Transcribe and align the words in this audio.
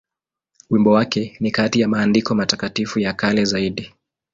Wimbo 0.69 0.91
wake 0.91 1.37
ni 1.39 1.51
kati 1.51 1.79
ya 1.81 1.87
maandiko 1.87 2.35
matakatifu 2.35 2.99
ya 2.99 3.13
kale 3.13 3.45
zaidi. 3.45 3.93